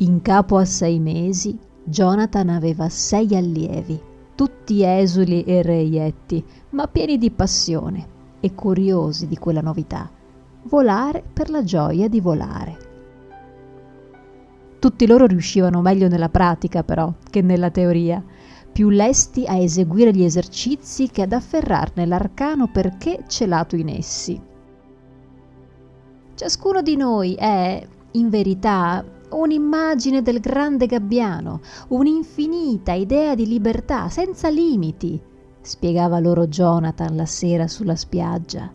In 0.00 0.22
capo 0.22 0.58
a 0.58 0.64
sei 0.64 1.00
mesi, 1.00 1.58
Jonathan 1.82 2.50
aveva 2.50 2.88
sei 2.88 3.34
allievi, 3.34 4.00
tutti 4.36 4.84
esuli 4.84 5.42
e 5.42 5.60
reietti, 5.62 6.44
ma 6.70 6.86
pieni 6.86 7.18
di 7.18 7.32
passione 7.32 8.06
e 8.38 8.54
curiosi 8.54 9.26
di 9.26 9.36
quella 9.36 9.60
novità. 9.60 10.08
Volare 10.62 11.24
per 11.32 11.50
la 11.50 11.64
gioia 11.64 12.08
di 12.08 12.20
volare. 12.20 12.76
Tutti 14.78 15.04
loro 15.04 15.26
riuscivano 15.26 15.80
meglio 15.80 16.06
nella 16.06 16.28
pratica, 16.28 16.84
però, 16.84 17.12
che 17.28 17.42
nella 17.42 17.70
teoria, 17.70 18.22
più 18.70 18.90
lesti 18.90 19.46
a 19.46 19.56
eseguire 19.56 20.12
gli 20.12 20.22
esercizi 20.22 21.08
che 21.08 21.22
ad 21.22 21.32
afferrarne 21.32 22.06
l'arcano 22.06 22.68
perché 22.70 23.24
celato 23.26 23.74
in 23.74 23.88
essi. 23.88 24.40
Ciascuno 26.36 26.82
di 26.82 26.94
noi 26.94 27.34
è, 27.34 27.84
in 28.12 28.28
verità, 28.28 29.04
un'immagine 29.30 30.22
del 30.22 30.40
grande 30.40 30.86
gabbiano, 30.86 31.60
un'infinita 31.88 32.92
idea 32.92 33.34
di 33.34 33.46
libertà 33.46 34.08
senza 34.08 34.48
limiti, 34.48 35.20
spiegava 35.60 36.18
loro 36.18 36.46
Jonathan 36.46 37.16
la 37.16 37.26
sera 37.26 37.66
sulla 37.66 37.96
spiaggia. 37.96 38.72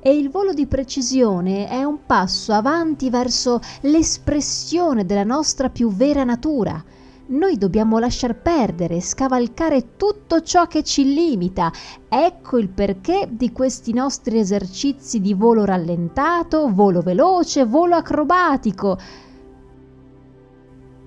E 0.00 0.16
il 0.16 0.30
volo 0.30 0.52
di 0.52 0.66
precisione 0.66 1.68
è 1.68 1.82
un 1.82 1.98
passo 2.06 2.52
avanti 2.52 3.10
verso 3.10 3.60
l'espressione 3.82 5.04
della 5.04 5.24
nostra 5.24 5.70
più 5.70 5.90
vera 5.90 6.24
natura, 6.24 6.82
noi 7.28 7.58
dobbiamo 7.58 7.98
lasciar 7.98 8.40
perdere, 8.40 9.00
scavalcare 9.00 9.96
tutto 9.96 10.40
ciò 10.40 10.66
che 10.66 10.82
ci 10.82 11.04
limita. 11.04 11.70
Ecco 12.08 12.58
il 12.58 12.68
perché 12.68 13.28
di 13.30 13.52
questi 13.52 13.92
nostri 13.92 14.38
esercizi 14.38 15.20
di 15.20 15.34
volo 15.34 15.64
rallentato, 15.64 16.72
volo 16.72 17.00
veloce, 17.02 17.64
volo 17.64 17.96
acrobatico. 17.96 18.98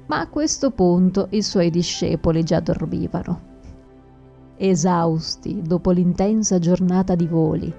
Ma 0.07 0.19
a 0.19 0.27
questo 0.27 0.71
punto 0.71 1.27
i 1.31 1.41
suoi 1.41 1.69
discepoli 1.69 2.43
già 2.43 2.59
dormivano. 2.59 3.49
Esausti 4.57 5.61
dopo 5.63 5.89
l'intensa 5.89 6.59
giornata 6.59 7.15
di 7.15 7.25
voli, 7.25 7.73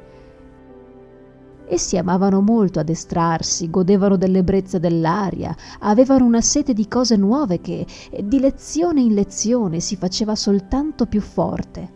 Essi 1.72 1.96
amavano 1.96 2.42
molto 2.42 2.80
addestrarsi, 2.80 3.70
godevano 3.70 4.18
dell'ebbrezza 4.18 4.78
dell'aria, 4.78 5.56
avevano 5.78 6.26
una 6.26 6.42
sete 6.42 6.74
di 6.74 6.86
cose 6.86 7.16
nuove 7.16 7.62
che, 7.62 7.86
di 8.22 8.40
lezione 8.40 9.00
in 9.00 9.14
lezione, 9.14 9.80
si 9.80 9.96
faceva 9.96 10.34
soltanto 10.34 11.06
più 11.06 11.22
forte. 11.22 11.90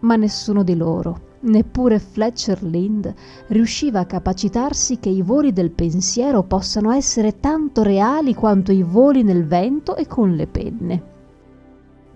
Ma 0.00 0.16
nessuno 0.16 0.62
di 0.62 0.76
loro, 0.76 1.36
neppure 1.40 1.98
Fletcher 1.98 2.62
Lind, 2.62 3.14
riusciva 3.46 4.00
a 4.00 4.04
capacitarsi 4.04 4.98
che 4.98 5.08
i 5.08 5.22
voli 5.22 5.54
del 5.54 5.70
pensiero 5.70 6.42
possano 6.42 6.92
essere 6.92 7.40
tanto 7.40 7.82
reali 7.82 8.34
quanto 8.34 8.70
i 8.70 8.82
voli 8.82 9.22
nel 9.22 9.46
vento 9.46 9.96
e 9.96 10.06
con 10.06 10.34
le 10.34 10.46
penne. 10.46 11.02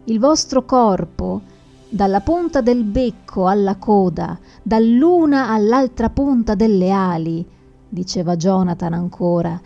Il 0.05 0.19
vostro 0.19 0.67
corpo, 0.67 1.57
dalla 1.89 2.21
punta 2.21 2.61
del 2.61 2.85
becco 2.85 3.47
alla 3.47 3.77
coda, 3.77 4.39
dall'una 4.63 5.49
all'altra 5.49 6.11
punta 6.11 6.55
delle 6.55 6.91
ali, 6.91 7.47
diceva 7.89 8.37
Jonathan 8.37 8.93
ancora, 8.93 9.59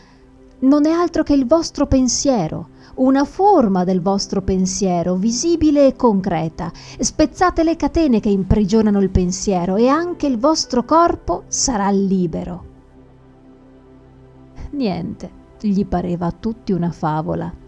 non 0.61 0.87
è 0.87 0.91
altro 0.91 1.25
che 1.25 1.33
il 1.33 1.47
vostro 1.47 1.87
pensiero, 1.87 2.69
una 2.97 3.25
forma 3.25 3.83
del 3.83 4.01
vostro 4.01 4.43
pensiero, 4.43 5.17
visibile 5.17 5.87
e 5.87 5.97
concreta. 5.97 6.71
Spezzate 6.73 7.65
le 7.65 7.75
catene 7.75 8.21
che 8.21 8.29
imprigionano 8.29 9.01
il 9.01 9.11
pensiero 9.11 9.75
e 9.77 9.89
anche 9.89 10.27
il 10.27 10.39
vostro 10.39 10.85
corpo 10.85 11.45
sarà 11.49 11.91
libero. 11.91 12.65
Niente, 14.71 15.31
gli 15.61 15.85
pareva 15.85 16.27
a 16.27 16.33
tutti 16.33 16.73
una 16.73 16.93
favola 16.93 17.62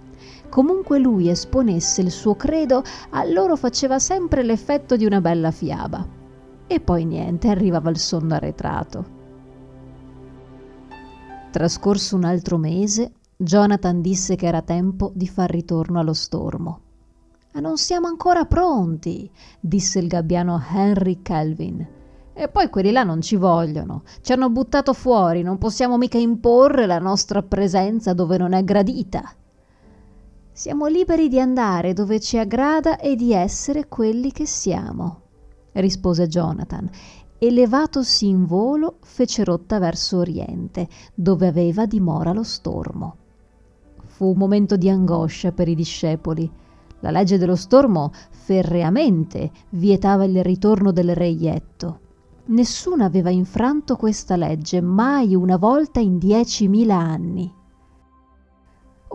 comunque 0.54 1.00
lui 1.00 1.28
esponesse 1.28 2.00
il 2.00 2.12
suo 2.12 2.36
credo, 2.36 2.84
a 3.10 3.24
loro 3.24 3.56
faceva 3.56 3.98
sempre 3.98 4.44
l'effetto 4.44 4.96
di 4.96 5.04
una 5.04 5.20
bella 5.20 5.50
fiaba. 5.50 6.06
E 6.68 6.78
poi 6.78 7.04
niente, 7.04 7.48
arrivava 7.48 7.90
il 7.90 7.98
sonno 7.98 8.34
arretrato. 8.34 9.04
Trascorso 11.50 12.14
un 12.14 12.22
altro 12.22 12.56
mese, 12.56 13.14
Jonathan 13.36 14.00
disse 14.00 14.36
che 14.36 14.46
era 14.46 14.62
tempo 14.62 15.10
di 15.12 15.26
far 15.26 15.50
ritorno 15.50 15.98
allo 15.98 16.12
stormo. 16.12 16.80
Ma 17.52 17.58
non 17.58 17.76
siamo 17.76 18.06
ancora 18.06 18.44
pronti, 18.44 19.28
disse 19.58 19.98
il 19.98 20.06
gabbiano 20.06 20.62
Henry 20.72 21.20
Calvin. 21.20 21.84
E 22.32 22.48
poi 22.48 22.70
quelli 22.70 22.92
là 22.92 23.02
non 23.02 23.22
ci 23.22 23.34
vogliono. 23.34 24.04
Ci 24.20 24.32
hanno 24.32 24.50
buttato 24.50 24.92
fuori, 24.92 25.42
non 25.42 25.58
possiamo 25.58 25.98
mica 25.98 26.18
imporre 26.18 26.86
la 26.86 27.00
nostra 27.00 27.42
presenza 27.42 28.12
dove 28.12 28.38
non 28.38 28.52
è 28.52 28.62
gradita. 28.62 29.34
Siamo 30.56 30.86
liberi 30.86 31.26
di 31.26 31.40
andare 31.40 31.94
dove 31.94 32.20
ci 32.20 32.38
aggrada 32.38 33.00
e 33.00 33.16
di 33.16 33.32
essere 33.32 33.88
quelli 33.88 34.30
che 34.30 34.46
siamo, 34.46 35.22
rispose 35.72 36.28
Jonathan, 36.28 36.88
e 37.36 37.50
levatosi 37.50 38.28
in 38.28 38.46
volo 38.46 38.98
fece 39.00 39.42
rotta 39.42 39.80
verso 39.80 40.18
oriente, 40.18 40.86
dove 41.12 41.48
aveva 41.48 41.86
dimora 41.86 42.32
lo 42.32 42.44
stormo. 42.44 43.16
Fu 44.04 44.26
un 44.26 44.36
momento 44.36 44.76
di 44.76 44.88
angoscia 44.88 45.50
per 45.50 45.66
i 45.66 45.74
discepoli. 45.74 46.48
La 47.00 47.10
legge 47.10 47.36
dello 47.36 47.56
stormo 47.56 48.12
ferreamente 48.30 49.50
vietava 49.70 50.22
il 50.22 50.40
ritorno 50.44 50.92
del 50.92 51.16
reietto. 51.16 51.98
Nessuno 52.44 53.02
aveva 53.02 53.30
infranto 53.30 53.96
questa 53.96 54.36
legge 54.36 54.80
mai 54.80 55.34
una 55.34 55.56
volta 55.56 55.98
in 55.98 56.16
diecimila 56.16 56.96
anni. 56.96 57.52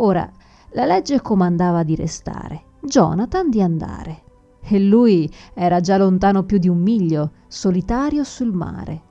Ora, 0.02 0.30
la 0.72 0.86
legge 0.86 1.22
comandava 1.22 1.84
di 1.84 1.96
restare, 1.96 2.64
Jonathan 2.82 3.50
di 3.50 3.62
andare. 3.62 4.24
E 4.62 4.80
lui 4.80 5.32
era 5.54 5.80
già 5.80 5.98
lontano 5.98 6.44
più 6.44 6.58
di 6.58 6.68
un 6.68 6.78
miglio, 6.78 7.32
solitario 7.48 8.24
sul 8.24 8.54
mare. 8.54 9.02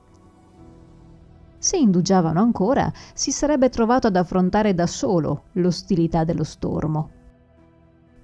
Se 1.57 1.75
indugiavano 1.75 2.39
ancora, 2.39 2.89
si 3.13 3.31
sarebbe 3.31 3.67
trovato 3.67 4.07
ad 4.07 4.15
affrontare 4.15 4.73
da 4.73 4.87
solo 4.87 5.43
l'ostilità 5.53 6.23
dello 6.23 6.45
stormo. 6.45 7.09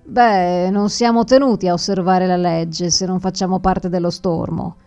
Beh, 0.06 0.70
non 0.70 0.90
siamo 0.90 1.26
tenuti 1.26 1.68
a 1.68 1.74
osservare 1.74 2.28
la 2.28 2.38
legge 2.38 2.90
se 2.90 3.06
non 3.06 3.20
facciamo 3.20 3.60
parte 3.60 3.90
dello 3.90 4.12
stormo, 4.12 4.78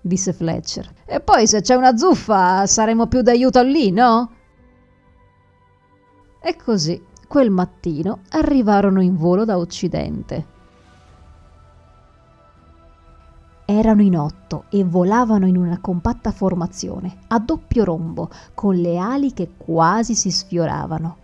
disse 0.00 0.32
Fletcher. 0.32 0.90
E 1.04 1.20
poi 1.20 1.46
se 1.46 1.60
c'è 1.60 1.74
una 1.74 1.96
zuffa 1.96 2.64
saremo 2.64 3.08
più 3.08 3.20
d'aiuto 3.20 3.60
lì, 3.62 3.90
no? 3.90 4.30
E 6.40 6.56
così 6.56 7.02
quel 7.28 7.50
mattino 7.50 8.20
arrivarono 8.30 9.02
in 9.02 9.14
volo 9.14 9.44
da 9.44 9.58
Occidente. 9.58 10.56
Erano 13.66 14.00
in 14.00 14.16
otto 14.16 14.64
e 14.70 14.82
volavano 14.82 15.46
in 15.46 15.58
una 15.58 15.78
compatta 15.78 16.32
formazione, 16.32 17.18
a 17.28 17.38
doppio 17.38 17.84
rombo, 17.84 18.30
con 18.54 18.76
le 18.76 18.96
ali 18.96 19.34
che 19.34 19.50
quasi 19.58 20.14
si 20.14 20.30
sfioravano. 20.30 21.16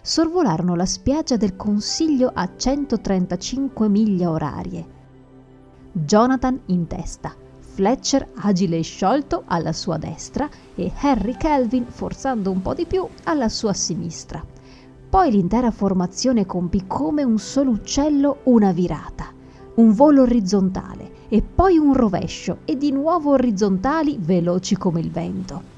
Sorvolarono 0.00 0.76
la 0.76 0.86
spiaggia 0.86 1.36
del 1.36 1.56
Consiglio 1.56 2.30
a 2.32 2.48
135 2.56 3.88
miglia 3.88 4.30
orarie. 4.30 4.86
Jonathan 5.90 6.60
in 6.66 6.86
testa, 6.86 7.34
Fletcher 7.58 8.28
agile 8.36 8.78
e 8.78 8.82
sciolto 8.82 9.42
alla 9.46 9.72
sua 9.72 9.98
destra 9.98 10.48
e 10.76 10.92
Harry 11.00 11.36
Kelvin, 11.36 11.86
forzando 11.86 12.52
un 12.52 12.62
po' 12.62 12.74
di 12.74 12.86
più, 12.86 13.04
alla 13.24 13.48
sua 13.48 13.72
sinistra. 13.72 14.40
Poi 15.10 15.30
l'intera 15.30 15.70
formazione 15.70 16.44
compì 16.44 16.84
come 16.86 17.22
un 17.22 17.38
solo 17.38 17.70
uccello 17.70 18.40
una 18.44 18.72
virata, 18.72 19.32
un 19.76 19.92
volo 19.92 20.22
orizzontale 20.22 21.12
e 21.30 21.40
poi 21.42 21.78
un 21.78 21.94
rovescio 21.94 22.58
e 22.66 22.76
di 22.76 22.92
nuovo 22.92 23.30
orizzontali 23.30 24.18
veloci 24.20 24.76
come 24.76 25.00
il 25.00 25.10
vento. 25.10 25.76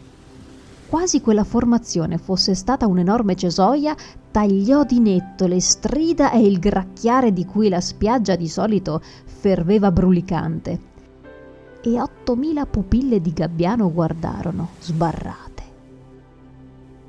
Quasi 0.89 1.21
quella 1.21 1.45
formazione 1.45 2.19
fosse 2.19 2.57
stata 2.57 2.89
un'enorme 2.89 3.37
cesoia, 3.37 3.95
tagliò 4.33 4.83
di 4.83 4.99
netto 4.99 5.47
le 5.47 5.61
strida 5.61 6.33
e 6.33 6.41
il 6.41 6.59
gracchiare 6.59 7.33
di 7.33 7.45
cui 7.45 7.69
la 7.69 7.81
spiaggia 7.81 8.35
di 8.35 8.49
solito 8.49 9.01
ferveva 9.25 9.93
brulicante. 9.93 10.81
E 11.83 12.01
ottomila 12.01 12.67
pupille 12.67 13.21
di 13.21 13.33
gabbiano 13.33 13.93
guardarono, 13.93 14.71
sbarrate. 14.81 15.50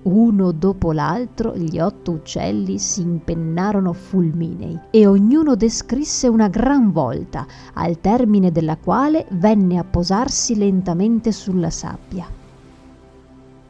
Uno 0.03 0.51
dopo 0.51 0.91
l'altro 0.93 1.55
gli 1.55 1.79
otto 1.79 2.11
uccelli 2.11 2.79
si 2.79 3.01
impennarono 3.01 3.93
fulminei 3.93 4.79
e 4.89 5.05
ognuno 5.05 5.55
descrisse 5.55 6.27
una 6.27 6.47
gran 6.47 6.91
volta, 6.91 7.45
al 7.73 7.99
termine 7.99 8.51
della 8.51 8.77
quale 8.77 9.27
venne 9.31 9.77
a 9.77 9.83
posarsi 9.83 10.57
lentamente 10.57 11.31
sulla 11.31 11.69
sabbia. 11.69 12.25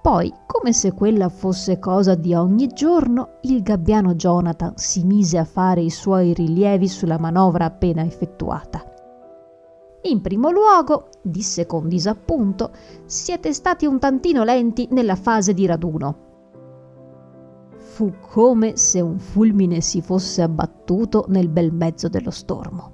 Poi, 0.02 0.34
come 0.48 0.72
se 0.72 0.94
quella 0.94 1.28
fosse 1.28 1.80
cosa 1.80 2.16
di 2.16 2.34
ogni 2.34 2.70
giorno, 2.70 3.40
il 3.42 3.62
gabbiano 3.62 4.16
Jonathan 4.16 4.74
si 4.78 5.04
mise 5.04 5.38
a 5.38 5.44
fare 5.44 5.82
i 5.82 5.90
suoi 5.90 6.34
rilievi 6.34 6.88
sulla 6.88 7.20
manovra 7.20 7.66
appena 7.66 8.04
effettuata. 8.04 8.91
In 10.04 10.22
primo 10.22 10.50
luogo, 10.50 11.10
disse 11.22 11.68
con 11.68 11.88
disappunto, 11.88 12.72
siete 13.06 13.54
stati 13.54 13.86
un 13.86 14.00
tantino 14.00 14.44
lenti 14.44 14.88
nella 14.90 15.16
fase 15.16 15.54
di 15.54 15.68
raduno. 15.68 16.30
Fu 17.76 18.12
come 18.20 18.78
se 18.78 19.00
un 19.00 19.20
fulmine 19.20 19.80
si 19.80 20.02
fosse 20.02 20.42
abbattuto 20.42 21.26
nel 21.28 21.50
bel 21.50 21.72
mezzo 21.72 22.10
dello 22.10 22.32
stormo. 22.32 22.92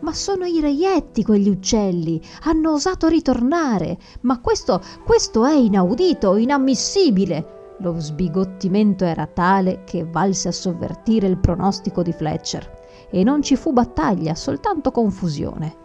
Ma 0.00 0.14
sono 0.14 0.46
i 0.46 0.60
reietti 0.60 1.22
quegli 1.22 1.50
uccelli, 1.50 2.20
hanno 2.44 2.72
osato 2.72 3.06
ritornare, 3.08 3.98
ma 4.22 4.40
questo, 4.40 4.80
questo 5.04 5.44
è 5.44 5.52
inaudito, 5.52 6.36
inammissibile. 6.36 7.74
Lo 7.80 7.98
sbigottimento 7.98 9.04
era 9.04 9.26
tale 9.26 9.84
che 9.84 10.04
valse 10.04 10.48
a 10.48 10.52
sovvertire 10.52 11.26
il 11.26 11.38
pronostico 11.38 12.02
di 12.02 12.12
Fletcher 12.12 12.80
e 13.12 13.22
non 13.22 13.42
ci 13.42 13.56
fu 13.56 13.72
battaglia, 13.72 14.34
soltanto 14.34 14.90
confusione. 14.90 15.76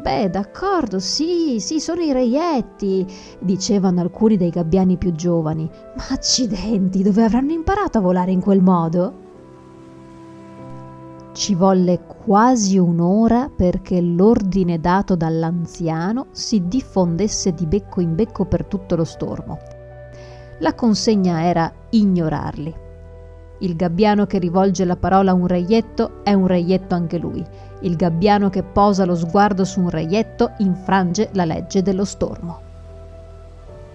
Beh, 0.00 0.30
d'accordo, 0.30 0.98
sì, 0.98 1.60
sì, 1.60 1.78
sono 1.78 2.00
i 2.00 2.10
reietti, 2.10 3.06
dicevano 3.38 4.00
alcuni 4.00 4.38
dei 4.38 4.48
gabbiani 4.48 4.96
più 4.96 5.12
giovani. 5.12 5.70
Ma 5.96 6.04
accidenti, 6.08 7.02
dove 7.02 7.22
avranno 7.22 7.52
imparato 7.52 7.98
a 7.98 8.00
volare 8.00 8.30
in 8.30 8.40
quel 8.40 8.62
modo? 8.62 9.28
Ci 11.32 11.54
volle 11.54 12.00
quasi 12.24 12.78
un'ora 12.78 13.50
perché 13.54 14.00
l'ordine 14.00 14.80
dato 14.80 15.16
dall'anziano 15.16 16.28
si 16.30 16.66
diffondesse 16.66 17.52
di 17.52 17.66
becco 17.66 18.00
in 18.00 18.14
becco 18.14 18.46
per 18.46 18.64
tutto 18.64 18.96
lo 18.96 19.04
stormo. 19.04 19.58
La 20.60 20.74
consegna 20.74 21.44
era 21.44 21.70
ignorarli. 21.90 22.88
Il 23.62 23.76
gabbiano 23.76 24.26
che 24.26 24.38
rivolge 24.38 24.86
la 24.86 24.96
parola 24.96 25.32
a 25.32 25.34
un 25.34 25.46
reietto 25.46 26.22
è 26.22 26.32
un 26.32 26.46
reietto 26.46 26.94
anche 26.94 27.18
lui. 27.18 27.44
Il 27.80 27.96
gabbiano 27.96 28.48
che 28.48 28.62
posa 28.62 29.04
lo 29.04 29.14
sguardo 29.14 29.64
su 29.64 29.80
un 29.80 29.90
reietto 29.90 30.52
infrange 30.58 31.28
la 31.32 31.44
legge 31.44 31.82
dello 31.82 32.04
stormo. 32.04 32.60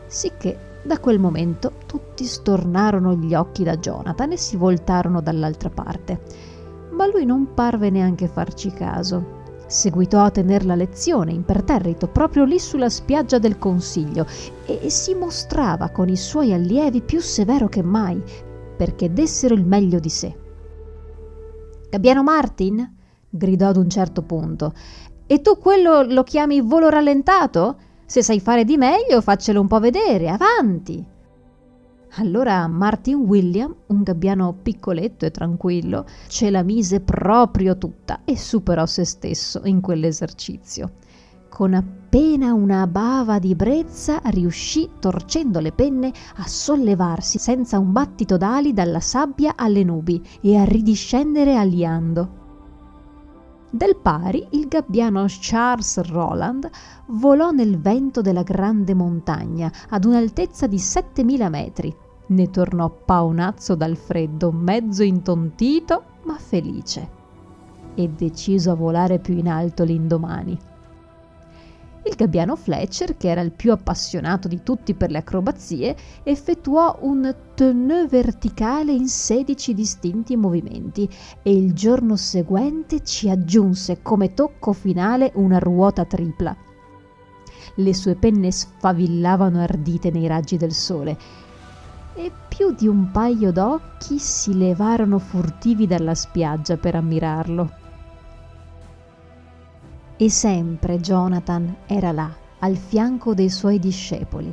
Sicché 0.06 0.58
da 0.84 1.00
quel 1.00 1.18
momento 1.18 1.72
tutti 1.88 2.26
stornarono 2.26 3.16
gli 3.16 3.34
occhi 3.34 3.64
da 3.64 3.76
Jonathan 3.78 4.34
e 4.34 4.38
si 4.38 4.56
voltarono 4.56 5.20
dall'altra 5.20 5.70
parte. 5.70 6.22
Ma 6.92 7.08
lui 7.08 7.26
non 7.26 7.56
parve 7.56 7.90
neanche 7.90 8.28
farci 8.28 8.72
caso. 8.72 9.44
Seguitò 9.66 10.24
a 10.24 10.30
tener 10.30 10.64
la 10.64 10.76
lezione 10.76 11.32
imperterrito 11.32 12.08
proprio 12.08 12.44
lì 12.44 12.60
sulla 12.60 12.90
spiaggia 12.90 13.40
del 13.40 13.58
consiglio 13.58 14.28
e 14.68 14.92
si 14.92 15.16
mostrava 15.16 15.90
con 15.90 16.08
i 16.08 16.16
suoi 16.16 16.54
allievi 16.54 17.02
più 17.02 17.20
severo 17.20 17.68
che 17.68 17.82
mai, 17.82 18.22
perché 18.76 19.12
dessero 19.12 19.56
il 19.56 19.66
meglio 19.66 20.00
di 20.00 20.10
sé. 20.10 20.36
Gabbiano 21.90 22.24
Martin? 22.24 22.94
gridò 23.30 23.68
ad 23.68 23.78
un 23.78 23.90
certo 23.90 24.22
punto. 24.22 24.74
E 25.28 25.42
tu 25.42 25.58
quello 25.58 26.04
lo 26.04 26.24
chiami 26.24 26.62
volo 26.62 26.90
rallentato? 26.90 27.78
Se 28.06 28.22
sai 28.22 28.40
fare 28.40 28.64
di 28.64 28.78
meglio, 28.78 29.22
faccelo 29.22 29.60
un 29.60 29.68
po' 29.68 29.80
vedere, 29.80 30.30
avanti! 30.30 31.14
Allora 32.18 32.66
Martin 32.68 33.18
William, 33.18 33.76
un 33.88 34.04
gabbiano 34.04 34.54
piccoletto 34.62 35.26
e 35.26 35.32
tranquillo, 35.32 36.06
ce 36.28 36.50
la 36.50 36.64
mise 36.64 37.02
proprio 37.02 37.78
tutta 37.78 38.22
e 38.24 38.38
superò 38.38 38.86
se 38.86 39.04
stesso 39.04 39.62
in 39.66 39.82
quell'esercizio 39.82 40.92
con 41.56 41.74
appena 41.74 42.52
una 42.52 42.86
bava 42.86 43.40
di 43.40 43.56
brezza 43.56 44.20
riuscì, 44.26 44.90
torcendo 45.00 45.62
le 45.62 45.72
penne, 45.72 46.12
a 46.36 46.46
sollevarsi 46.46 47.38
senza 47.38 47.80
un 47.80 47.94
battito 47.94 48.36
d'ali 48.36 48.74
dalla 48.74 49.00
sabbia 49.00 49.54
alle 49.56 49.86
nubi 49.86 50.22
e 50.42 50.58
a 50.58 50.66
ridiscendere 50.66 51.56
aliando. 51.56 52.44
Del 53.70 53.96
pari 53.96 54.46
il 54.50 54.68
gabbiano 54.68 55.24
Charles 55.30 56.02
Roland 56.02 56.70
volò 57.06 57.52
nel 57.52 57.80
vento 57.80 58.20
della 58.20 58.44
grande 58.44 58.94
montagna 58.94 59.72
ad 59.92 60.04
un'altezza 60.04 60.68
di 60.68 60.78
7000 60.78 61.48
metri. 61.48 61.96
Ne 62.28 62.50
tornò 62.50 62.90
paonazzo 62.90 63.76
dal 63.76 63.96
freddo, 63.96 64.52
mezzo 64.52 65.04
intontito 65.04 66.04
ma 66.24 66.36
felice. 66.38 67.10
E 67.96 68.10
deciso 68.10 68.72
a 68.72 68.76
volare 68.76 69.20
più 69.20 69.38
in 69.38 69.48
alto 69.48 69.86
l'indomani. 69.86 70.74
Il 72.08 72.14
gabbiano 72.16 72.56
Fletcher, 72.56 73.18
che 73.18 73.30
era 73.30 73.42
il 73.42 73.52
più 73.52 73.72
appassionato 73.72 74.48
di 74.48 74.62
tutti 74.62 74.94
per 74.94 75.10
le 75.10 75.18
acrobazie, 75.18 75.96
effettuò 76.22 77.00
un 77.02 77.36
tenue 77.56 78.06
verticale 78.06 78.92
in 78.92 79.08
16 79.08 79.74
distinti 79.74 80.36
movimenti 80.36 81.10
e 81.42 81.52
il 81.52 81.74
giorno 81.74 82.16
seguente 82.16 83.04
ci 83.04 83.28
aggiunse 83.28 84.04
come 84.04 84.36
tocco 84.36 84.72
finale 84.72 85.32
una 85.34 85.58
ruota 85.58 86.06
tripla. 86.06 86.56
Le 87.78 87.94
sue 87.96 88.14
penne 88.14 88.52
sfavillavano 88.52 89.60
ardite 89.60 90.12
nei 90.12 90.28
raggi 90.28 90.58
del 90.58 90.74
sole 90.74 91.18
e 92.14 92.32
più 92.48 92.76
di 92.76 92.88
un 92.88 93.10
paio 93.10 93.52
d'occhi 93.52 94.20
si 94.20 94.56
levarono 94.56 95.18
furtivi 95.18 95.88
dalla 95.88 96.14
spiaggia 96.14 96.78
per 96.78 96.94
ammirarlo. 96.94 97.84
E 100.18 100.30
sempre 100.30 101.02
Jonathan 101.02 101.76
era 101.88 102.14
là, 102.14 102.34
al 102.60 102.78
fianco 102.78 103.34
dei 103.34 103.50
suoi 103.50 103.80
discepoli, 103.80 104.50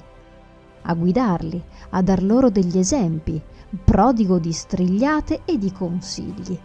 a 0.82 0.94
guidarli, 0.94 1.62
a 1.91 2.03
dar 2.03 2.20
loro 2.25 2.50
degli 2.50 2.79
esempi, 2.79 3.41
prodigo 3.85 4.41
di 4.41 4.50
strigliate 4.50 5.43
e 5.44 5.59
di 5.59 5.70
consigli. 5.70 6.59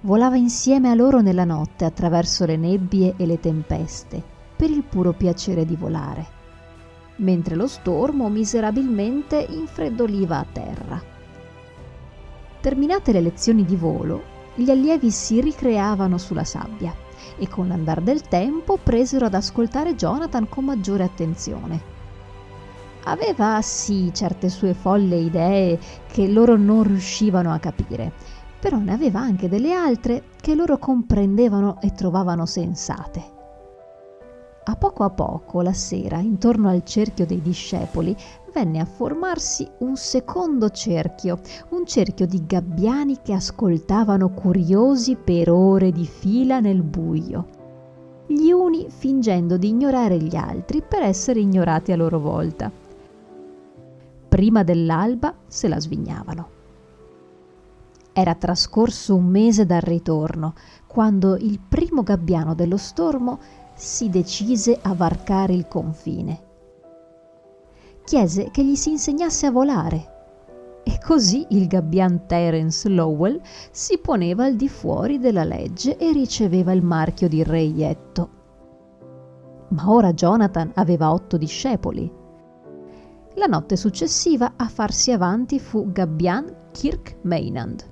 Volava 0.00 0.34
insieme 0.34 0.90
a 0.90 0.94
loro 0.94 1.20
nella 1.20 1.44
notte 1.44 1.84
attraverso 1.84 2.44
le 2.46 2.56
nebbie 2.56 3.14
e 3.16 3.26
le 3.26 3.38
tempeste, 3.38 4.20
per 4.56 4.70
il 4.70 4.82
puro 4.82 5.12
piacere 5.12 5.64
di 5.64 5.76
volare, 5.76 6.26
mentre 7.18 7.54
lo 7.54 7.68
stormo 7.68 8.28
miserabilmente 8.28 9.38
infreddoliva 9.48 10.38
a 10.38 10.46
terra. 10.52 11.00
Terminate 12.60 13.12
le 13.12 13.20
lezioni 13.20 13.64
di 13.64 13.76
volo, 13.76 14.20
gli 14.56 14.68
allievi 14.68 15.12
si 15.12 15.40
ricreavano 15.40 16.18
sulla 16.18 16.44
sabbia 16.44 17.08
e 17.40 17.48
con 17.48 17.68
l'andar 17.68 18.02
del 18.02 18.20
tempo 18.20 18.78
presero 18.80 19.24
ad 19.24 19.34
ascoltare 19.34 19.94
Jonathan 19.94 20.46
con 20.48 20.66
maggiore 20.66 21.04
attenzione. 21.04 21.98
Aveva 23.04 23.58
sì 23.62 24.10
certe 24.12 24.50
sue 24.50 24.74
folle 24.74 25.16
idee 25.16 25.78
che 26.06 26.28
loro 26.28 26.56
non 26.56 26.82
riuscivano 26.82 27.50
a 27.50 27.58
capire, 27.58 28.12
però 28.60 28.76
ne 28.76 28.92
aveva 28.92 29.20
anche 29.20 29.48
delle 29.48 29.72
altre 29.72 30.24
che 30.38 30.54
loro 30.54 30.76
comprendevano 30.76 31.80
e 31.80 31.92
trovavano 31.94 32.44
sensate. 32.44 33.39
A 34.62 34.76
poco 34.76 35.04
a 35.04 35.10
poco, 35.10 35.62
la 35.62 35.72
sera, 35.72 36.18
intorno 36.18 36.68
al 36.68 36.84
cerchio 36.84 37.24
dei 37.24 37.40
discepoli, 37.40 38.14
venne 38.52 38.80
a 38.80 38.84
formarsi 38.84 39.66
un 39.78 39.96
secondo 39.96 40.68
cerchio, 40.68 41.40
un 41.70 41.86
cerchio 41.86 42.26
di 42.26 42.44
gabbiani 42.44 43.20
che 43.22 43.32
ascoltavano 43.32 44.28
curiosi 44.30 45.16
per 45.16 45.50
ore 45.50 45.92
di 45.92 46.04
fila 46.04 46.60
nel 46.60 46.82
buio. 46.82 47.58
Gli 48.26 48.50
uni 48.50 48.86
fingendo 48.90 49.56
di 49.56 49.68
ignorare 49.68 50.18
gli 50.18 50.36
altri 50.36 50.82
per 50.82 51.02
essere 51.02 51.40
ignorati 51.40 51.92
a 51.92 51.96
loro 51.96 52.20
volta. 52.20 52.70
Prima 54.28 54.62
dell'alba 54.62 55.34
se 55.46 55.68
la 55.68 55.80
svignavano. 55.80 56.48
Era 58.12 58.34
trascorso 58.34 59.16
un 59.16 59.26
mese 59.26 59.64
dal 59.64 59.80
ritorno, 59.80 60.54
quando 60.86 61.36
il 61.36 61.58
primo 61.66 62.02
gabbiano 62.02 62.54
dello 62.54 62.76
stormo 62.76 63.38
si 63.80 64.08
decise 64.08 64.78
a 64.80 64.94
varcare 64.94 65.54
il 65.54 65.66
confine 65.66 66.48
chiese 68.10 68.50
che 68.50 68.64
gli 68.64 68.74
si 68.74 68.90
insegnasse 68.90 69.46
a 69.46 69.52
volare. 69.52 70.82
E 70.82 70.98
così 70.98 71.46
il 71.50 71.68
gabbian 71.68 72.26
Terence 72.26 72.88
Lowell 72.88 73.40
si 73.70 73.98
poneva 73.98 74.46
al 74.46 74.56
di 74.56 74.68
fuori 74.68 75.20
della 75.20 75.44
legge 75.44 75.96
e 75.96 76.10
riceveva 76.10 76.72
il 76.72 76.82
marchio 76.82 77.28
di 77.28 77.44
reietto. 77.44 78.30
Ma 79.68 79.88
ora 79.92 80.12
Jonathan 80.12 80.72
aveva 80.74 81.12
otto 81.12 81.36
discepoli. 81.36 82.12
La 83.34 83.46
notte 83.46 83.76
successiva 83.76 84.54
a 84.56 84.66
farsi 84.66 85.12
avanti 85.12 85.60
fu 85.60 85.92
Gabbian 85.92 86.70
Kirk 86.72 87.18
Maynard, 87.22 87.84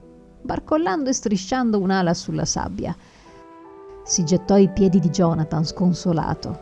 barcollando 0.43 1.11
e 1.11 1.13
strisciando 1.13 1.79
un'ala 1.79 2.13
sulla 2.13 2.45
sabbia. 2.45 2.97
Si 4.09 4.25
gettò 4.25 4.55
ai 4.55 4.71
piedi 4.71 5.01
di 5.01 5.11
Jonathan 5.11 5.67
sconsolato. 5.67 6.59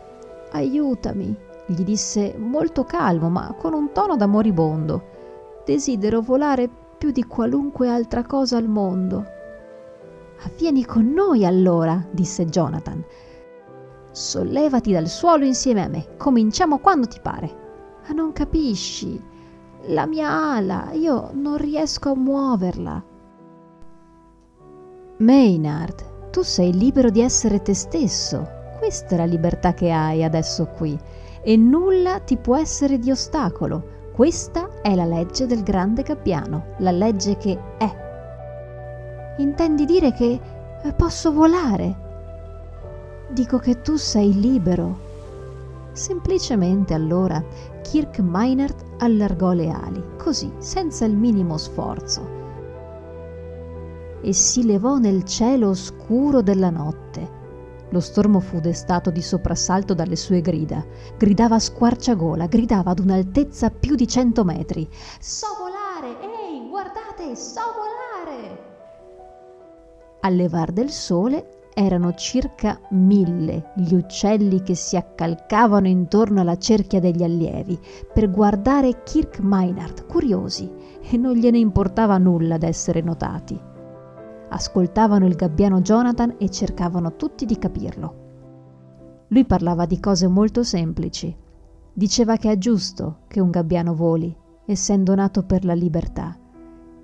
Aiutami, 0.51 1.33
gli 1.65 1.81
disse 1.85 2.35
molto 2.37 2.83
calmo 2.83 3.29
ma 3.29 3.55
con 3.57 3.73
un 3.73 3.93
tono 3.93 4.17
da 4.17 4.25
moribondo. 4.27 5.01
Desidero 5.63 6.19
volare 6.19 6.69
più 6.97 7.11
di 7.11 7.23
qualunque 7.23 7.87
altra 7.87 8.25
cosa 8.25 8.57
al 8.57 8.67
mondo. 8.67 9.25
Vieni 10.57 10.83
con 10.83 11.09
noi 11.13 11.45
allora, 11.45 12.05
disse 12.11 12.43
Jonathan. 12.47 13.01
Sollevati 14.11 14.91
dal 14.91 15.07
suolo 15.07 15.45
insieme 15.45 15.85
a 15.85 15.87
me. 15.87 16.17
Cominciamo 16.17 16.79
quando 16.79 17.07
ti 17.07 17.21
pare. 17.21 17.55
Ma 18.05 18.13
non 18.13 18.33
capisci. 18.33 19.23
La 19.85 20.05
mia 20.05 20.51
ala, 20.51 20.91
io 20.91 21.29
non 21.31 21.55
riesco 21.55 22.09
a 22.09 22.15
muoverla. 22.15 23.03
Maynard, 25.19 26.16
tu 26.37 26.43
sei 26.43 26.71
libero 26.71 27.09
di 27.09 27.21
essere 27.21 27.63
te 27.63 27.73
stesso. 27.73 28.47
Questa 28.77 29.15
è 29.15 29.17
la 29.17 29.25
libertà 29.25 29.73
che 29.73 29.89
hai 29.89 30.23
adesso 30.23 30.67
qui 30.67 30.95
e 31.41 31.57
nulla 31.57 32.19
ti 32.19 32.37
può 32.37 32.55
essere 32.55 32.99
di 32.99 33.09
ostacolo. 33.09 34.11
Questa 34.13 34.69
è 34.83 34.93
la 34.93 35.05
legge 35.05 35.47
del 35.47 35.63
grande 35.63 36.03
gabbiano, 36.03 36.75
la 36.77 36.91
legge 36.91 37.37
che 37.37 37.57
è. 37.79 39.35
Intendi 39.39 39.85
dire 39.85 40.13
che 40.13 40.39
eh, 40.83 40.93
posso 40.93 41.33
volare? 41.33 41.95
Dico 43.29 43.57
che 43.57 43.81
tu 43.81 43.95
sei 43.95 44.39
libero. 44.39 44.95
Semplicemente 45.93 46.93
allora 46.93 47.43
Kirk 47.81 48.19
Meinert 48.19 48.85
allargò 48.99 49.53
le 49.53 49.71
ali, 49.71 50.03
così, 50.17 50.51
senza 50.59 51.03
il 51.03 51.17
minimo 51.17 51.57
sforzo, 51.57 52.36
e 54.27 54.33
si 54.33 54.65
levò 54.65 54.97
nel 54.97 55.23
cielo 55.23 55.69
oscuro 55.69 56.41
della 56.41 56.69
notte. 56.69 57.35
Lo 57.91 58.01
stormo 58.01 58.41
fu 58.41 58.59
destato 58.59 59.09
di 59.09 59.21
soprassalto 59.21 59.93
dalle 59.93 60.17
sue 60.17 60.41
grida. 60.41 60.85
Gridava 61.17 61.55
a 61.55 61.59
squarciagola, 61.59 62.47
gridava 62.47 62.91
ad 62.91 62.99
un'altezza 62.99 63.69
più 63.69 63.95
di 63.95 64.05
cento 64.05 64.43
metri. 64.43 64.85
So 65.21 65.47
volare! 65.57 66.19
Ehi, 66.19 66.67
guardate, 66.67 67.37
so 67.37 67.61
volare! 67.77 68.57
Al 70.19 70.35
levar 70.35 70.73
del 70.73 70.91
sole 70.91 71.69
erano 71.73 72.13
circa 72.15 72.81
mille 72.89 73.71
gli 73.77 73.93
uccelli 73.93 74.61
che 74.61 74.75
si 74.75 74.97
accalcavano 74.97 75.87
intorno 75.87 76.41
alla 76.41 76.57
cerchia 76.57 76.99
degli 76.99 77.23
allievi 77.23 77.79
per 78.13 78.29
guardare 78.29 79.03
Kirk 79.03 79.39
Meinhardt, 79.39 80.05
curiosi, 80.05 80.69
e 80.99 81.15
non 81.15 81.35
gliene 81.35 81.59
importava 81.59 82.17
nulla 82.17 82.57
d'essere 82.57 82.99
notati. 82.99 83.75
Ascoltavano 84.49 85.25
il 85.25 85.35
gabbiano 85.35 85.81
Jonathan 85.81 86.35
e 86.37 86.49
cercavano 86.49 87.15
tutti 87.15 87.45
di 87.45 87.57
capirlo. 87.57 88.25
Lui 89.27 89.45
parlava 89.45 89.85
di 89.85 89.99
cose 89.99 90.27
molto 90.27 90.63
semplici. 90.63 91.35
Diceva 91.93 92.37
che 92.37 92.51
è 92.51 92.57
giusto 92.57 93.19
che 93.27 93.39
un 93.39 93.49
gabbiano 93.49 93.93
voli, 93.93 94.35
essendo 94.65 95.15
nato 95.15 95.43
per 95.43 95.65
la 95.65 95.73
libertà 95.73 96.37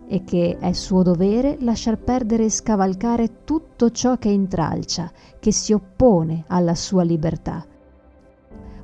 e 0.08 0.24
che 0.24 0.58
è 0.60 0.74
suo 0.74 1.02
dovere 1.02 1.58
lasciar 1.62 1.98
perdere 1.98 2.46
e 2.46 2.50
scavalcare 2.50 3.44
tutto 3.44 3.90
ciò 3.90 4.18
che 4.18 4.30
intralcia, 4.30 5.12
che 5.40 5.52
si 5.52 5.74
oppone 5.74 6.44
alla 6.48 6.76
sua 6.76 7.04
libertà. 7.04 7.66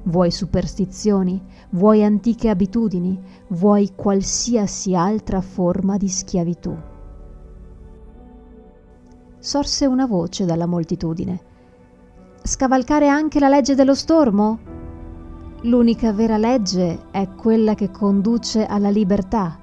Vuoi 0.03 0.31
superstizioni? 0.31 1.41
Vuoi 1.71 2.03
antiche 2.03 2.49
abitudini? 2.49 3.19
Vuoi 3.49 3.91
qualsiasi 3.95 4.95
altra 4.95 5.41
forma 5.41 5.97
di 5.97 6.07
schiavitù? 6.07 6.75
Sorse 9.41 9.85
una 9.85 10.05
voce 10.05 10.43
dalla 10.43 10.65
moltitudine. 10.65 11.39
Scavalcare 12.43 13.07
anche 13.07 13.39
la 13.39 13.47
legge 13.47 13.73
dello 13.73 13.95
stormo? 13.95 14.59
L'unica 15.61 16.11
vera 16.11 16.35
legge 16.35 17.05
è 17.11 17.25
quella 17.35 17.73
che 17.73 17.89
conduce 17.89 18.65
alla 18.65 18.89
libertà, 18.89 19.57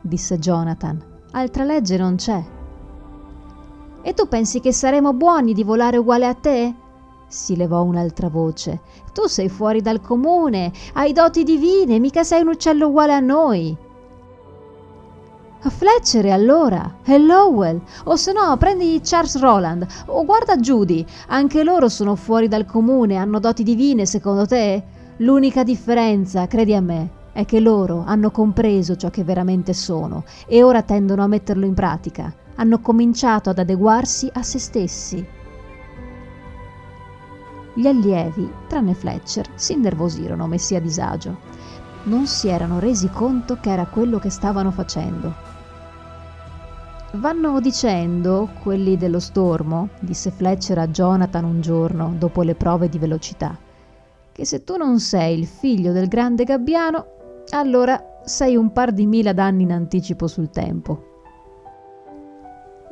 disse 0.00 0.38
Jonathan. 0.38 1.04
Altra 1.32 1.64
legge 1.64 1.96
non 1.96 2.14
c'è. 2.14 2.44
E 4.02 4.14
tu 4.14 4.28
pensi 4.28 4.60
che 4.60 4.72
saremo 4.72 5.12
buoni 5.12 5.52
di 5.52 5.64
volare 5.64 5.96
uguale 5.96 6.26
a 6.26 6.34
te? 6.34 6.74
si 7.26 7.56
levò 7.56 7.82
un'altra 7.82 8.28
voce. 8.28 8.80
Tu 9.12 9.26
sei 9.26 9.48
fuori 9.48 9.82
dal 9.82 10.00
comune, 10.00 10.72
hai 10.94 11.12
doti 11.12 11.42
divine, 11.42 11.98
mica 11.98 12.22
sei 12.22 12.42
un 12.42 12.48
uccello 12.48 12.86
uguale 12.86 13.12
a 13.12 13.20
noi. 13.20 13.76
Fletcher 15.60 16.26
allora, 16.26 16.98
e 17.04 17.18
Lowell, 17.18 17.80
o 18.04 18.16
se 18.16 18.32
no 18.32 18.56
prendi 18.56 19.00
Charles 19.02 19.38
Roland, 19.38 19.86
o 20.06 20.24
guarda 20.24 20.56
Judy, 20.56 21.04
anche 21.28 21.64
loro 21.64 21.88
sono 21.88 22.14
fuori 22.14 22.48
dal 22.48 22.64
comune, 22.64 23.16
hanno 23.16 23.38
doti 23.40 23.62
divine 23.64 24.06
secondo 24.06 24.46
te? 24.46 24.82
L'unica 25.18 25.64
differenza, 25.64 26.46
credi 26.46 26.74
a 26.74 26.80
me, 26.80 27.10
è 27.32 27.44
che 27.44 27.60
loro 27.60 28.04
hanno 28.06 28.30
compreso 28.30 28.96
ciò 28.96 29.10
che 29.10 29.24
veramente 29.24 29.72
sono 29.72 30.24
e 30.46 30.62
ora 30.62 30.82
tendono 30.82 31.22
a 31.22 31.28
metterlo 31.28 31.66
in 31.66 31.74
pratica, 31.74 32.32
hanno 32.54 32.80
cominciato 32.80 33.50
ad 33.50 33.58
adeguarsi 33.58 34.30
a 34.32 34.42
se 34.42 34.58
stessi. 34.58 35.26
Gli 37.74 37.86
allievi, 37.86 38.50
tranne 38.66 38.94
Fletcher, 38.94 39.46
si 39.54 39.74
innervosirono 39.74 40.46
messi 40.46 40.74
a 40.74 40.80
disagio. 40.80 41.36
Non 42.04 42.26
si 42.26 42.48
erano 42.48 42.78
resi 42.78 43.08
conto 43.08 43.58
che 43.60 43.70
era 43.70 43.86
quello 43.86 44.18
che 44.18 44.30
stavano 44.30 44.70
facendo. 44.70 45.47
Vanno 47.12 47.58
dicendo, 47.60 48.50
quelli 48.62 48.98
dello 48.98 49.18
stormo, 49.18 49.88
disse 49.98 50.30
Fletcher 50.30 50.76
a 50.76 50.88
Jonathan 50.88 51.42
un 51.42 51.62
giorno 51.62 52.14
dopo 52.18 52.42
le 52.42 52.54
prove 52.54 52.90
di 52.90 52.98
velocità, 52.98 53.56
che 54.30 54.44
se 54.44 54.62
tu 54.62 54.76
non 54.76 55.00
sei 55.00 55.38
il 55.38 55.46
figlio 55.46 55.92
del 55.92 56.06
grande 56.06 56.44
gabbiano, 56.44 57.06
allora 57.48 58.20
sei 58.24 58.56
un 58.56 58.72
par 58.72 58.92
di 58.92 59.06
mila 59.06 59.32
d'anni 59.32 59.62
in 59.62 59.72
anticipo 59.72 60.26
sul 60.26 60.50
tempo. 60.50 61.04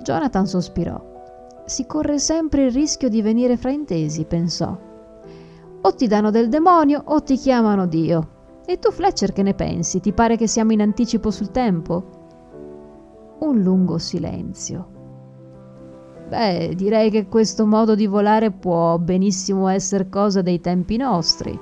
Jonathan 0.03 0.47
sospirò. 0.47 1.15
Si 1.67 1.85
corre 1.85 2.19
sempre 2.19 2.65
il 2.65 2.73
rischio 2.73 3.11
di 3.11 3.21
venire 3.21 3.59
fraintesi, 3.59 4.25
pensò. 4.25 4.75
O 5.83 5.95
ti 5.95 6.07
danno 6.07 6.31
del 6.31 6.49
demonio 6.49 7.03
o 7.05 7.23
ti 7.23 7.37
chiamano 7.37 7.87
Dio. 7.87 8.29
E 8.65 8.79
tu, 8.79 8.91
Fletcher, 8.91 9.33
che 9.33 9.43
ne 9.43 9.53
pensi? 9.53 10.01
Ti 10.01 10.13
pare 10.13 10.39
che 10.39 10.47
siamo 10.47 10.73
in 10.73 10.81
anticipo 10.81 11.31
sul 11.31 11.51
tempo? 11.51 12.25
Un 13.39 13.61
lungo 13.63 13.99
silenzio. 13.99 14.95
Beh, 16.29 16.75
direi 16.75 17.11
che 17.11 17.29
questo 17.29 17.67
modo 17.67 17.95
di 17.95 18.07
volare 18.07 18.51
può 18.51 18.99
benissimo 18.99 19.69
essere 19.69 20.09
cosa 20.09 20.43
dei 20.43 20.61
tempi 20.61 20.97
nostri 20.97 21.59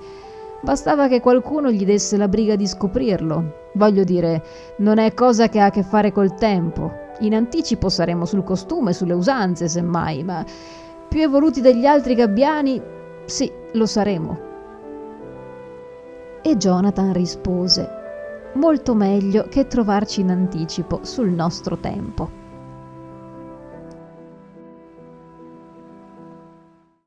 Bastava 0.64 1.09
che 1.09 1.21
qualcuno 1.21 1.71
gli 1.71 1.85
desse 1.85 2.16
la 2.16 2.26
briga 2.26 2.57
di 2.57 2.66
scoprirlo. 2.66 3.69
Voglio 3.75 4.02
dire, 4.02 4.43
non 4.78 4.97
è 4.97 5.12
cosa 5.12 5.50
che 5.50 5.61
ha 5.61 5.66
a 5.66 5.71
che 5.71 5.83
fare 5.83 6.11
col 6.11 6.35
tempo. 6.37 6.90
In 7.21 7.35
anticipo 7.35 7.90
saremo 7.90 8.25
sul 8.25 8.45
costume, 8.45 8.95
sulle 8.95 9.12
usanze, 9.12 9.69
semmai, 9.69 10.25
ma 10.25 10.43
più 11.07 11.21
evoluti 11.21 11.61
degli 11.61 11.85
altri 11.85 12.14
gabbiani, 12.14 12.81
sì, 13.26 13.52
lo 13.73 13.85
saremo. 13.85 14.38
E 16.40 16.57
Jonathan 16.57 17.12
rispose, 17.12 17.87
molto 18.54 18.94
meglio 18.94 19.46
che 19.49 19.66
trovarci 19.66 20.20
in 20.20 20.30
anticipo 20.30 21.00
sul 21.02 21.30
nostro 21.30 21.78
tempo. 21.78 22.44